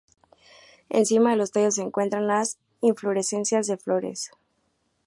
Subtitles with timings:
[0.89, 4.31] Encima de los tallos se encuentran las inflorescencias de flores.